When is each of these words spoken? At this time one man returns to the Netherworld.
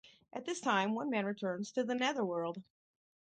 At 0.33 0.45
this 0.45 0.59
time 0.59 0.95
one 0.95 1.11
man 1.11 1.27
returns 1.27 1.69
to 1.73 1.83
the 1.83 1.93
Netherworld. 1.93 2.63